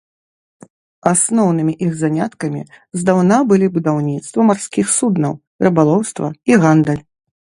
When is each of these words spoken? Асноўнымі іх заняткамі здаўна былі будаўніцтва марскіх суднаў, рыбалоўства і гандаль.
Асноўнымі 1.11 1.73
іх 1.87 1.91
заняткамі 2.01 2.61
здаўна 3.01 3.37
былі 3.51 3.67
будаўніцтва 3.75 4.47
марскіх 4.49 4.87
суднаў, 4.97 5.33
рыбалоўства 5.67 6.27
і 6.53 6.61
гандаль. 6.65 7.03